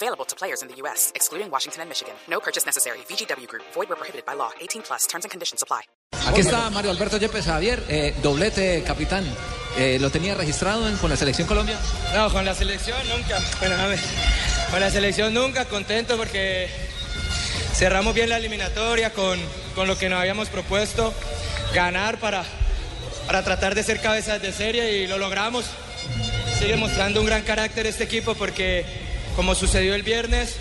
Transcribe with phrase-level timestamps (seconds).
[0.00, 2.14] Available to players in the U.S., excluding Washington and Michigan.
[2.28, 2.98] No purchase necessary.
[3.10, 3.64] VGW Group.
[3.74, 4.50] Void where prohibited by law.
[4.60, 5.06] 18 plus.
[5.08, 5.82] Terms and conditions apply.
[6.28, 9.24] Aquí está Mario Alberto Yepes Javier, eh, doblete capitán.
[9.76, 11.76] Eh, ¿Lo tenía registrado en- con la selección Colombia?
[12.14, 13.40] No, con la selección nunca.
[13.58, 13.98] Bueno, a ver,
[14.70, 16.68] con la selección nunca, contento porque
[17.74, 19.38] cerramos bien la eliminatoria con,
[19.74, 21.12] con lo que nos habíamos propuesto,
[21.74, 22.44] ganar para,
[23.26, 25.64] para tratar de ser cabezas de serie y lo logramos.
[26.58, 28.84] Sigue mostrando un gran carácter este equipo porque,
[29.38, 30.56] como sucedió el viernes,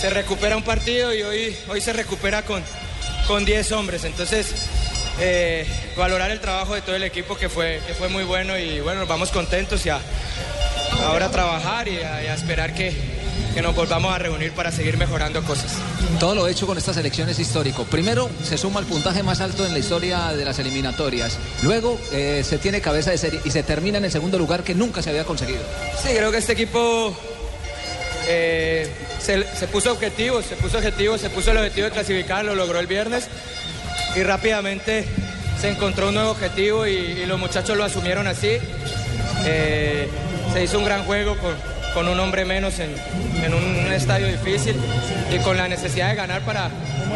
[0.00, 2.62] se recupera un partido y hoy, hoy se recupera con,
[3.26, 4.04] con 10 hombres.
[4.04, 4.54] Entonces,
[5.18, 5.66] eh,
[5.96, 9.00] valorar el trabajo de todo el equipo que fue, que fue muy bueno y bueno,
[9.00, 10.00] nos vamos contentos y a,
[11.06, 12.94] ahora a trabajar y a, y a esperar que,
[13.52, 15.72] que nos volvamos a reunir para seguir mejorando cosas.
[16.20, 17.82] Todo lo hecho con esta selección es histórico.
[17.82, 21.36] Primero, se suma el puntaje más alto en la historia de las eliminatorias.
[21.64, 24.76] Luego, eh, se tiene cabeza de serie y se termina en el segundo lugar que
[24.76, 25.62] nunca se había conseguido.
[26.00, 27.12] Sí, creo que este equipo
[28.28, 28.86] eh,
[29.18, 32.86] se, puso objetivos, se puso objetivos, se puso el objetivo de clasificar, lo logró el
[32.86, 33.28] viernes
[34.14, 35.06] y rápidamente
[35.60, 38.58] se encontró un nuevo objetivo y, y los muchachos lo asumieron así.
[39.44, 40.08] Eh,
[40.52, 41.54] se hizo un gran juego con,
[41.98, 42.94] con un hombre menos en,
[43.42, 44.76] en un estadio difícil
[45.34, 46.70] y con la necesidad de ganar para,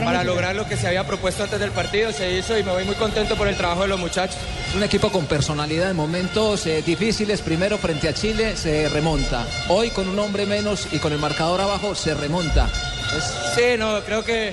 [0.05, 2.11] para lograr lo que se había propuesto antes del partido.
[2.11, 4.35] Se hizo y me voy muy contento por el trabajo de los muchachos.
[4.75, 7.43] Un equipo con personalidad en momentos eh, difíciles.
[7.43, 9.47] Primero, frente a Chile, se remonta.
[9.69, 12.69] Hoy, con un hombre menos y con el marcador abajo, se remonta.
[13.17, 14.53] Es- Sí, no, creo que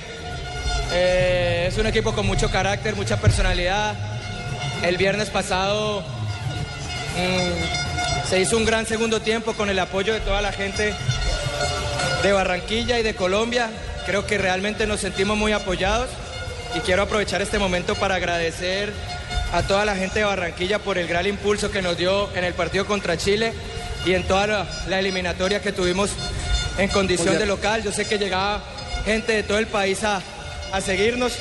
[0.92, 3.94] eh, es un equipo con mucho carácter, mucha personalidad.
[4.84, 6.02] El viernes pasado
[7.16, 7.89] mm,
[8.30, 10.94] se hizo un gran segundo tiempo con el apoyo de toda la gente
[12.22, 13.68] de Barranquilla y de Colombia.
[14.06, 16.08] Creo que realmente nos sentimos muy apoyados
[16.76, 18.92] y quiero aprovechar este momento para agradecer
[19.52, 22.54] a toda la gente de Barranquilla por el gran impulso que nos dio en el
[22.54, 23.52] partido contra Chile
[24.06, 26.10] y en toda la, la eliminatoria que tuvimos
[26.78, 27.82] en condición de local.
[27.82, 28.62] Yo sé que llegaba
[29.04, 30.22] gente de todo el país a,
[30.72, 31.38] a seguirnos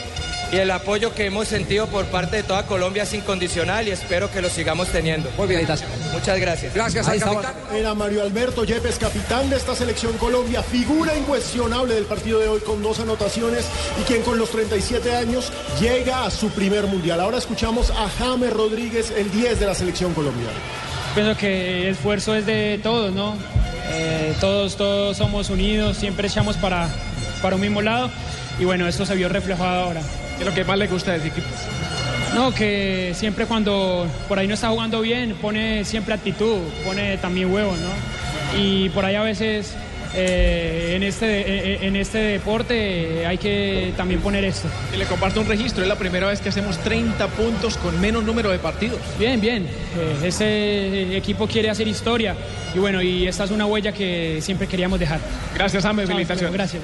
[0.51, 4.31] y el apoyo que hemos sentido por parte de toda Colombia es incondicional y espero
[4.31, 5.29] que lo sigamos teniendo.
[5.37, 5.67] Muy bien.
[6.11, 6.73] Muchas gracias.
[6.73, 7.53] Gracias Ahí al capitán.
[7.73, 12.61] Era Mario Alberto Yepes, capitán de esta selección Colombia, figura incuestionable del partido de hoy
[12.61, 13.65] con dos anotaciones
[14.01, 17.19] y quien con los 37 años llega a su primer mundial.
[17.21, 20.57] Ahora escuchamos a James Rodríguez, el 10 de la selección colombiana.
[21.13, 23.35] Pienso que el esfuerzo es de todos, ¿no?
[23.91, 26.89] Eh, todos, todos somos unidos, siempre echamos para,
[27.41, 28.09] para un mismo lado
[28.59, 30.01] y bueno, esto se vio reflejado ahora.
[30.37, 31.47] ¿Qué es lo que más le gusta de equipo?
[32.35, 37.51] No, que siempre cuando por ahí no está jugando bien, pone siempre actitud, pone también
[37.51, 38.59] huevos, ¿no?
[38.59, 39.73] Y por ahí a veces
[40.15, 44.67] eh, en, este, eh, en este deporte hay que también poner esto.
[44.93, 48.23] Y le comparto un registro, es la primera vez que hacemos 30 puntos con menos
[48.23, 48.99] número de partidos.
[49.17, 49.63] Bien, bien.
[49.63, 52.35] Eh, ese equipo quiere hacer historia
[52.73, 55.19] y bueno, y esta es una huella que siempre queríamos dejar.
[55.55, 56.53] Gracias, Chao, felicitaciones.
[56.53, 56.83] Gracias.